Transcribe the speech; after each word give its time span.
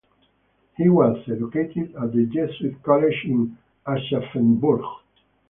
He 0.77 0.89
was 0.89 1.19
educated 1.29 1.93
at 1.95 2.11
the 2.11 2.25
Jesuit 2.25 2.81
College 2.81 3.21
in 3.25 3.55
Aschaffenburg. 3.85 4.83